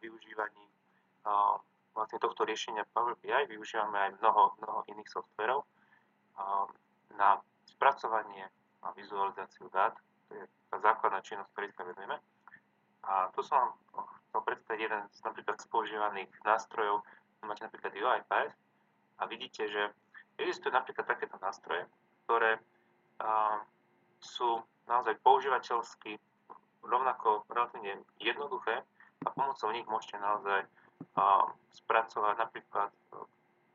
využívaní 0.00 0.64
vlastne 1.96 2.20
tohto 2.20 2.44
riešenia 2.44 2.84
Power 2.92 3.16
BI 3.18 3.32
využívame 3.48 3.96
aj 3.96 4.10
mnoho, 4.20 4.52
mnoho 4.60 4.80
iných 4.92 5.08
softverov 5.08 5.64
na 7.16 7.40
spracovanie 7.64 8.44
a 8.84 8.92
vizualizáciu 8.92 9.72
dát. 9.72 9.96
To 10.28 10.36
je 10.36 10.44
tá 10.68 10.76
základná 10.78 11.24
činnosť, 11.24 11.50
ktorej 11.56 11.72
sa 11.72 11.88
venujeme. 11.88 12.20
A 13.06 13.32
tu 13.32 13.40
som 13.40 13.72
chcel 14.28 14.40
predstaviť 14.44 14.80
jeden 14.86 15.02
z 15.08 15.18
napríklad 15.24 15.56
z 15.56 15.66
používaných 15.72 16.30
nástrojov. 16.44 17.00
Máte 17.46 17.64
napríklad 17.64 17.94
UiPath 17.94 18.52
a 19.16 19.22
vidíte, 19.26 19.70
že 19.70 19.82
existujú 20.36 20.74
napríklad 20.74 21.08
takéto 21.08 21.40
nástroje, 21.40 21.88
ktoré 22.26 22.60
sú 24.20 24.60
naozaj 24.84 25.16
používateľsky 25.24 26.20
rovnako 26.84 27.48
relatívne 27.48 28.04
jednoduché 28.20 28.84
a 29.26 29.34
pomocou 29.34 29.74
nich 29.74 29.86
môžete 29.90 30.22
naozaj 30.22 30.62
spracovať 31.74 32.34
napríklad 32.38 32.90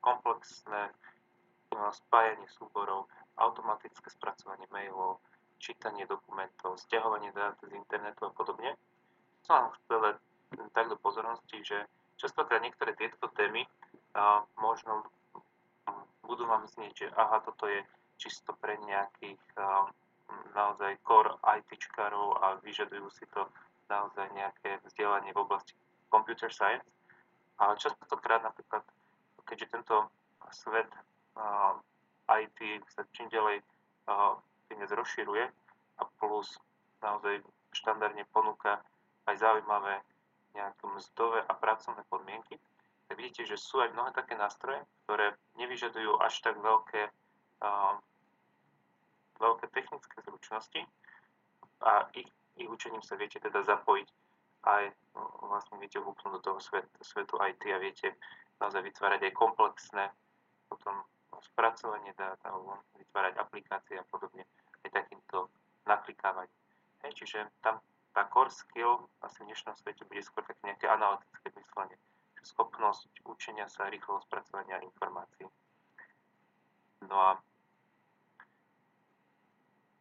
komplexné 0.01 0.89
uh, 0.89 1.91
spájanie 1.93 2.47
súborov, 2.49 3.05
automatické 3.37 4.09
spracovanie 4.09 4.65
mailov, 4.73 5.21
čítanie 5.61 6.09
dokumentov, 6.09 6.81
stiahovanie 6.81 7.29
dát 7.35 7.53
z 7.61 7.77
internetu 7.77 8.25
a 8.25 8.33
podobne. 8.33 8.73
Som 9.45 9.69
vám 9.69 9.71
chcel 9.77 10.01
tak 10.73 10.89
do 10.89 10.97
pozornosti, 10.97 11.61
že 11.61 11.85
častokrát 12.17 12.61
niektoré 12.61 12.97
tieto 12.97 13.29
témy 13.37 13.65
možno 14.57 15.05
budú 16.25 16.43
vám 16.49 16.65
znieť, 16.67 16.93
že 17.05 17.07
aha, 17.13 17.39
toto 17.45 17.69
je 17.69 17.81
čisto 18.17 18.53
pre 18.57 18.77
nejakých 18.83 19.41
uh, 19.57 19.89
naozaj 20.53 20.97
core 21.05 21.37
ITčkarov 21.41 22.41
a 22.41 22.47
vyžadujú 22.61 23.07
si 23.13 23.25
to 23.31 23.47
naozaj 23.91 24.31
nejaké 24.31 24.79
vzdelanie 24.87 25.35
v 25.35 25.43
oblasti 25.43 25.75
computer 26.07 26.47
science. 26.47 26.87
Ale 27.59 27.75
častokrát 27.75 28.39
napríklad, 28.39 28.81
keďže 29.43 29.75
tento 29.75 30.07
svet 30.55 30.87
uh, 31.35 31.75
IT 32.31 32.87
sa 32.87 33.03
čím 33.11 33.27
ďalej 33.27 33.59
uh, 34.07 34.39
rozširuje 34.71 35.45
a 35.99 36.03
plus 36.17 36.55
naozaj 37.03 37.43
štandardne 37.75 38.23
ponúka 38.31 38.79
aj 39.27 39.35
zaujímavé 39.37 39.99
nejaké 40.55 40.83
mzdové 40.87 41.43
a 41.47 41.53
pracovné 41.55 42.03
podmienky, 42.07 42.59
tak 43.07 43.15
vidíte, 43.19 43.43
že 43.43 43.59
sú 43.59 43.83
aj 43.83 43.91
mnohé 43.91 44.11
také 44.15 44.35
nástroje, 44.35 44.83
ktoré 45.03 45.35
nevyžadujú 45.59 46.19
až 46.23 46.33
tak 46.39 46.55
veľké 46.59 47.11
uh, 47.63 47.95
veľké 49.41 49.65
technické 49.73 50.17
zručnosti 50.21 50.81
a 51.81 52.05
ich, 52.13 52.29
ich 52.57 52.69
učením 52.69 53.03
sa 53.03 53.15
viete 53.15 53.39
teda 53.39 53.63
zapojiť 53.63 54.07
aj 54.61 54.83
no, 55.17 55.23
vlastne 55.49 55.81
viete 55.81 55.97
vúpnúť 55.97 56.37
do 56.37 56.41
toho 56.41 56.59
svet, 56.61 56.85
svetu 57.01 57.39
IT 57.41 57.63
a 57.73 57.81
viete 57.81 58.13
naozaj 58.61 58.85
vytvárať 58.85 59.31
aj 59.31 59.33
komplexné 59.33 60.05
potom 60.69 61.01
spracovanie 61.41 62.13
dát 62.13 62.37
alebo 62.45 62.77
vytvárať 62.95 63.33
aplikácie 63.41 63.97
a 63.97 64.05
podobne 64.05 64.45
aj 64.85 64.89
takýmto 64.93 65.49
naklikávať. 65.89 66.47
Hej, 67.01 67.11
čiže 67.17 67.39
tam 67.65 67.81
tá 68.13 68.29
core 68.29 68.53
skill 68.53 69.09
asi 69.25 69.41
v 69.41 69.49
dnešnom 69.49 69.73
svete 69.73 70.05
bude 70.05 70.21
skôr 70.21 70.45
také 70.45 70.61
nejaké 70.67 70.85
analytické 70.85 71.49
myslenie. 71.57 71.97
Schopnosť 72.41 73.25
učenia 73.25 73.69
sa 73.69 73.89
rýchleho 73.89 74.21
spracovania 74.25 74.81
informácií. 74.81 75.45
No 77.05 77.17
a 77.17 77.29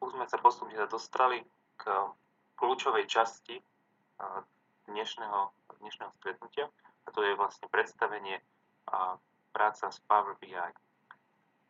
už 0.01 0.17
sme 0.17 0.25
sa 0.29 0.41
postupne 0.41 0.77
dostali 0.89 1.45
k 1.77 1.85
kľúčovej 2.61 3.09
časti 3.09 3.57
dnešného, 4.85 5.41
dnešného 5.81 6.13
stretnutia 6.21 6.69
a 6.69 7.09
to 7.09 7.25
je 7.25 7.33
vlastne 7.33 7.65
predstavenie 7.73 8.37
a 8.93 9.17
práca 9.57 9.89
s 9.89 9.97
Power 10.05 10.37
BI. 10.37 10.71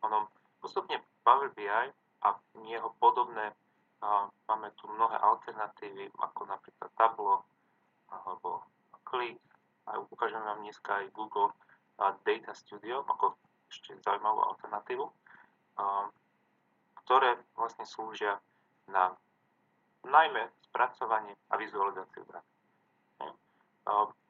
Ono 0.03 0.27
postupne 0.59 0.99
Power 1.23 1.47
BI 1.55 1.87
a 2.21 2.27
jeho 2.67 2.91
podobné 2.99 3.55
a 4.03 4.27
máme 4.51 4.75
tu 4.75 4.91
mnohé 4.91 5.15
alternatívy, 5.15 6.11
ako 6.19 6.51
napríklad 6.51 6.91
Tableau 6.99 7.39
alebo 8.11 8.67
Click. 9.07 9.39
A 9.87 9.97
ukážem 9.97 10.43
vám 10.43 10.59
dneska 10.59 11.01
aj 11.01 11.15
Google 11.15 11.55
Data 11.97 12.53
Studio 12.53 13.07
ako 13.07 13.39
ešte 13.71 13.95
zaujímavú 14.03 14.43
alternatívu 14.43 15.05
ktoré 17.11 17.35
vlastne 17.59 17.83
slúžia 17.83 18.39
na 18.87 19.11
najmä 20.03 20.49
spracovanie 20.61 21.35
a 21.49 21.57
vizualizáciu 21.57 22.25
dát. 22.25 22.45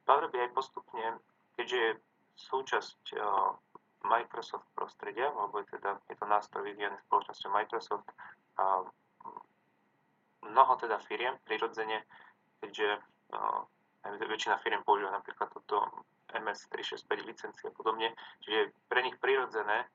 Power 0.05 0.27
BI 0.31 0.47
postupne, 0.53 1.19
keďže 1.55 1.77
je 1.77 1.91
súčasť 2.35 3.01
Microsoft 4.01 4.65
prostredia, 4.73 5.29
alebo 5.29 5.61
je, 5.61 5.77
teda, 5.77 6.01
je 6.09 6.15
to 6.17 6.25
nástroj 6.25 6.65
vyvíjaný 6.65 6.97
spoločnosťou 7.05 7.49
Microsoft, 7.53 8.07
a 8.57 8.81
mnoho 10.41 10.73
teda 10.81 10.97
firiem 11.05 11.37
prirodzene, 11.45 12.01
keďže 12.65 12.97
väčšina 14.03 14.57
firiem 14.57 14.81
používa 14.81 15.13
napríklad 15.13 15.53
toto 15.53 15.85
MS365 16.33 17.05
licencie 17.27 17.69
a 17.69 17.75
podobne, 17.75 18.15
čiže 18.41 18.57
je 18.57 18.71
pre 18.89 19.05
nich 19.05 19.15
prirodzené 19.21 19.85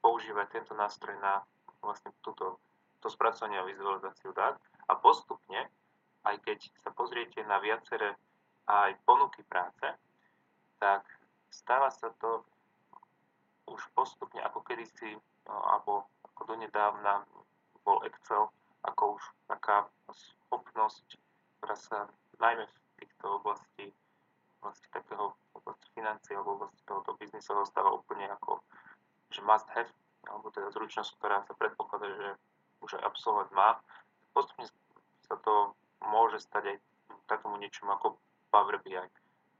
používať 0.00 0.46
tento 0.48 0.72
nástroj 0.72 1.20
na 1.20 1.44
vlastne 1.84 2.16
túto, 2.24 2.56
to 3.00 3.08
spracovanie 3.08 3.58
a 3.58 3.68
vizualizáciu 3.68 4.32
dát. 4.32 4.56
A 4.88 4.94
postupne, 4.96 5.68
aj 6.24 6.36
keď 6.44 6.68
sa 6.84 6.90
pozriete 6.92 7.40
na 7.48 7.58
viaceré 7.58 8.16
aj 8.68 8.96
ponuky 9.08 9.42
práce, 9.48 9.88
tak 10.78 11.02
stáva 11.50 11.90
sa 11.90 12.12
to 12.20 12.44
už 13.68 13.80
postupne 13.94 14.40
ako 14.42 14.62
kedysi, 14.62 15.16
no, 15.46 15.56
alebo 15.66 16.06
ako 16.32 16.54
donedávna 16.54 17.24
bol 17.84 18.02
Excel 18.06 18.50
ako 18.80 19.20
už 19.20 19.22
taká 19.44 19.84
schopnosť, 20.08 21.20
ktorá 21.60 21.76
sa 21.76 21.98
najmä 22.40 22.64
v 22.64 22.76
týchto 23.04 23.40
oblasti, 23.40 23.92
oblasti 24.60 24.88
takého 24.88 25.36
oblasti 25.52 25.86
financie 25.92 26.32
alebo 26.32 26.56
oblasti 26.56 26.80
tohoto 26.88 27.12
biznisu 27.20 27.52
stáva 27.68 27.92
úplne 27.92 28.24
ako 28.40 28.64
že 29.30 29.40
must 29.46 29.68
have, 29.70 29.86
alebo 30.26 30.50
teda 30.50 30.74
zručnosť, 30.74 31.10
ktorá 31.22 31.46
sa 31.46 31.54
predpokladá, 31.54 32.10
že 32.10 32.28
už 32.80 33.00
aj 33.00 33.06
absolvovať 33.06 33.48
má. 33.52 33.78
Postupne 34.32 34.66
sa 35.26 35.36
to 35.40 35.76
môže 36.04 36.42
stať 36.42 36.74
aj 36.74 36.76
takomu 37.30 37.60
niečomu 37.60 37.94
ako 37.94 38.18
Power 38.50 38.82
BI. 38.82 38.98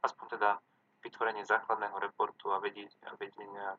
Aspoň 0.02 0.40
teda 0.40 0.58
vytvorenie 1.04 1.44
základného 1.44 1.96
reportu 2.00 2.52
a 2.52 2.60
vedenia, 2.60 3.76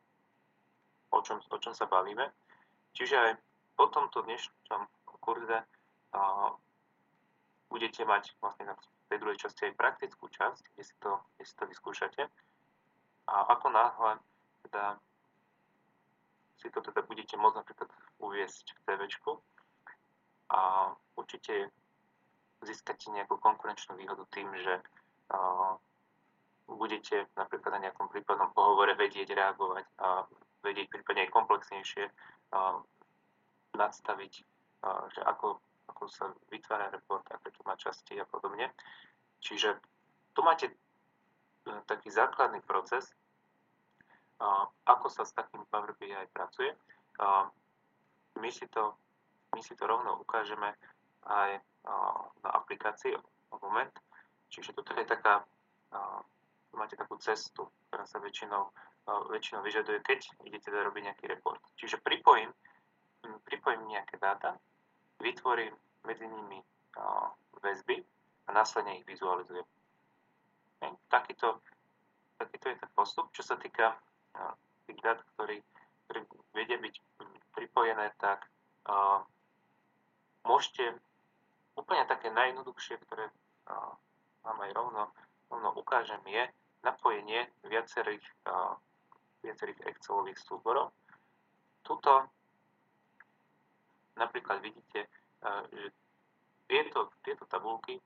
o 1.10 1.20
čom, 1.22 1.38
o 1.38 1.56
čom 1.58 1.74
sa 1.74 1.86
bavíme. 1.86 2.30
Čiže 2.96 3.16
aj 3.16 3.32
po 3.76 3.88
tomto 3.88 4.22
dnešnom 4.26 4.82
kurze 5.22 5.62
a, 6.12 6.50
budete 7.70 8.04
mať 8.04 8.34
vlastne 8.42 8.68
na 8.68 8.74
tej 9.08 9.18
druhej 9.22 9.38
časti 9.38 9.70
aj 9.70 9.78
praktickú 9.78 10.28
časť, 10.28 10.74
kde 10.74 10.82
si 10.84 10.94
to, 10.98 11.20
kde 11.36 11.44
si 11.46 11.54
to 11.54 11.64
vyskúšate. 11.68 12.22
A 13.28 13.34
ako 13.54 13.70
náhle 13.70 14.18
teda 14.66 14.98
si 16.58 16.70
to 16.70 16.78
teda 16.82 17.02
budete 17.06 17.34
môcť 17.38 17.58
napríklad 17.58 17.90
uviesť 18.22 18.72
v 18.72 18.80
TV 18.86 19.00
a 20.52 20.92
určite 21.18 21.74
získate 22.62 23.10
nejakú 23.10 23.36
konkurenčnú 23.42 23.98
výhodu 23.98 24.22
tým, 24.30 24.46
že 24.62 24.78
budete 26.70 27.26
napríklad 27.34 27.80
na 27.80 27.90
nejakom 27.90 28.06
prípadnom 28.06 28.54
pohovore 28.54 28.94
vedieť 28.94 29.34
reagovať 29.34 29.84
a 29.98 30.24
vedieť 30.62 30.86
prípadne 30.88 31.26
aj 31.26 31.34
komplexnejšie 31.34 32.04
uh, 32.06 32.78
nadstaviť, 33.74 34.32
že 35.16 35.20
ako, 35.24 35.58
ako 35.88 36.02
sa 36.06 36.30
vytvára 36.52 36.92
report, 36.92 37.24
aké 37.32 37.50
tu 37.50 37.60
má 37.64 37.74
časti 37.74 38.20
a 38.20 38.28
podobne. 38.28 38.70
Čiže 39.42 39.74
tu 40.36 40.40
máte 40.44 40.70
taký 41.86 42.10
základný 42.10 42.60
proces, 42.62 43.10
ako 44.86 45.06
sa 45.06 45.22
s 45.22 45.32
takým 45.32 45.62
Power 45.70 45.94
BI 45.96 46.12
pracuje. 46.34 46.74
My 48.40 48.50
si 48.52 48.66
to, 48.68 48.96
my 49.54 49.60
si 49.60 49.74
to 49.76 49.84
rovno 49.86 50.18
ukážeme 50.20 50.72
aj 51.26 51.50
na 52.42 52.50
aplikácii 52.56 53.14
o 53.50 53.56
moment. 53.62 53.92
Čiže 54.52 54.76
toto 54.76 54.92
je 54.96 55.04
taká, 55.08 55.44
máte 56.76 56.96
takú 56.96 57.16
cestu, 57.20 57.68
ktorá 57.88 58.04
sa 58.04 58.20
väčšinou, 58.20 58.68
väčšinou 59.32 59.60
vyžaduje, 59.64 60.00
keď 60.04 60.28
idete 60.44 60.68
teda 60.68 60.84
robiť 60.88 61.02
nejaký 61.08 61.24
report. 61.30 61.60
Čiže 61.76 62.00
pripojím, 62.04 62.52
pripojím 63.48 63.86
nejaké 63.88 64.18
dáta, 64.18 64.58
vytvorím 65.22 65.72
medzi 66.04 66.26
nimi 66.26 66.58
väzby 67.62 68.02
a 68.46 68.50
následne 68.52 68.98
ich 68.98 69.06
vizualizujem. 69.06 69.64
Takýto, 71.06 71.62
takýto 72.36 72.74
je 72.74 72.76
ten 72.76 72.90
postup. 72.96 73.30
Čo 73.30 73.42
sa 73.46 73.56
týka 73.56 73.94
tých 74.90 74.98
dát, 74.98 75.22
ktorý, 75.36 75.62
ktorý 76.08 76.20
vedia 76.52 76.76
byť 76.82 76.94
pripojené, 77.62 78.10
tak 78.18 78.42
uh, 78.90 79.22
môžete 80.42 80.98
úplne 81.78 82.02
také 82.10 82.34
najjednoduchšie, 82.34 82.98
ktoré 83.06 83.30
uh, 83.30 83.94
vám 84.42 84.58
aj 84.66 84.70
rovno, 84.74 85.02
rovno 85.46 85.70
ukážem, 85.78 86.18
je 86.26 86.42
napojenie 86.82 87.46
viacerých, 87.62 88.26
uh, 88.50 88.74
viacerých 89.46 89.78
Excelových 89.94 90.42
súborov. 90.42 90.90
Tuto 91.86 92.26
napríklad 94.18 94.58
vidíte, 94.58 95.06
uh, 95.46 95.62
že 95.70 95.94
tieto, 96.66 97.14
tieto 97.22 97.46
tabulky 97.46 98.02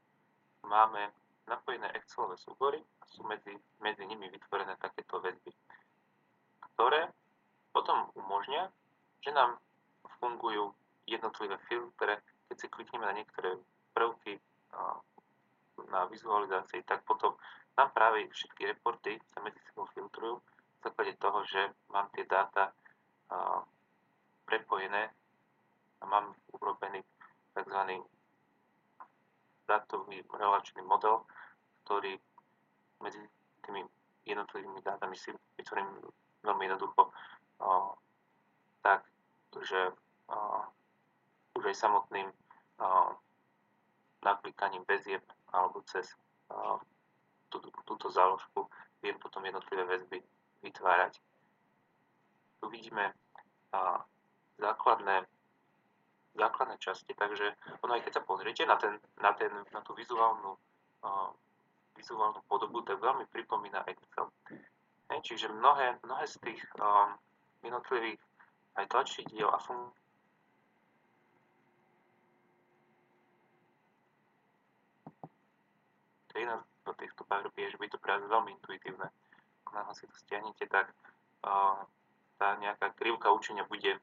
máme 0.69 1.09
napojené 1.49 1.89
Excelové 1.97 2.37
súbory 2.37 2.77
a 2.77 3.05
sú 3.09 3.25
medzi, 3.25 3.57
medzi 3.81 4.05
nimi 4.05 4.29
vytvorené 4.29 4.77
takéto 4.77 5.17
väzby, 5.17 5.49
ktoré 6.77 7.09
že 9.27 9.35
nám 9.35 9.59
fungujú 10.23 10.71
jednotlivé 11.11 11.59
filtre, 11.67 12.23
keď 12.47 12.57
si 12.63 12.71
klikneme 12.71 13.11
na 13.11 13.19
niektoré 13.19 13.59
prvky 13.91 14.39
na 15.91 16.07
vizualizácii, 16.07 16.87
tak 16.87 17.03
potom 17.03 17.35
nám 17.75 17.91
práve 17.91 18.31
všetky 18.31 18.71
reporty 18.71 19.19
sa 19.35 19.43
medzi 19.43 19.59
sebou 19.67 19.91
filtrujú 19.91 20.39
v 20.39 20.81
základe 20.87 21.19
toho, 21.19 21.43
že 21.43 21.75
mám 21.91 22.07
tie 22.15 22.23
dáta 22.23 22.71
prepojené 24.47 25.11
a 26.01 26.05
mám 26.07 26.31
urobený 26.55 27.03
tzv. 27.51 27.81
dátový 29.67 30.23
relačný 30.31 30.87
model, 30.87 31.27
ktorý 31.83 32.15
medzi 33.03 33.19
tými 33.67 33.83
jednotlivými 34.23 34.79
dátami 34.87 35.19
si 35.19 35.35
vytvorím 35.59 35.91
veľmi 36.47 36.63
jednoducho 36.71 37.11
že 39.65 39.93
už 41.57 41.65
aj 41.73 41.77
samotným 41.77 42.29
naklikaním 44.21 44.85
väzieb 44.85 45.23
alebo 45.55 45.81
cez 45.87 46.13
túto, 47.49 47.71
túto 47.87 48.11
záložku 48.11 48.69
viem 49.01 49.17
potom 49.23 49.45
jednotlivé 49.47 49.87
väzby 49.87 50.19
vytvárať. 50.67 51.23
Tu 52.61 52.67
vidíme 52.69 53.15
základné, 54.59 55.25
základné 56.35 56.77
časti, 56.81 57.13
takže 57.15 57.55
ono 57.85 57.95
aj 57.95 58.03
keď 58.09 58.13
sa 58.19 58.23
pozriete 58.25 58.63
na, 58.67 58.77
ten, 58.77 58.99
na, 59.21 59.33
ten, 59.37 59.53
na 59.73 59.81
tú 59.85 59.95
vizuálnu, 59.95 60.57
vizuálnu 61.97 62.41
podobu, 62.49 62.83
tak 62.83 62.99
veľmi 63.01 63.29
pripomína 63.31 63.85
Excel. 63.87 64.29
Čiže 65.23 65.55
mnohé, 65.55 66.03
mnohé 66.03 66.25
z 66.27 66.37
tých 66.43 66.61
jednotlivých 67.63 68.21
aj 68.77 68.87
tlačidiel 68.93 69.49
a 69.49 69.59
funkcií 69.59 70.07
jedna 76.37 76.61
z 76.61 76.97
týchto 77.01 77.25
pár 77.25 77.49
že 77.57 77.81
by 77.81 77.89
to 77.89 77.99
práve 77.99 78.29
veľmi 78.29 78.53
intuitívne. 78.61 79.09
Ako 79.67 79.93
si 79.97 80.05
to 80.07 80.17
stiahnete, 80.21 80.69
tak 80.69 80.93
uh, 81.45 81.81
tá 82.37 82.57
nejaká 82.61 82.93
krivka 82.97 83.33
učenia 83.33 83.65
bude, 83.65 83.97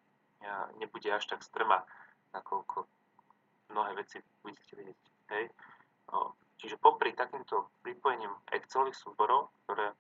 nebude 0.82 1.08
až 1.08 1.26
tak 1.30 1.46
strma, 1.46 1.86
nakoľko 2.34 2.86
mnohé 3.72 3.96
veci 3.96 4.20
budete 4.42 4.74
vedieť. 4.76 5.00
Hej. 5.34 5.46
Čiže 6.60 6.82
popri 6.82 7.14
takýmto 7.16 7.70
pripojením 7.82 8.34
Excelových 8.52 8.98
súborov, 8.98 9.50
ktoré 9.66 9.94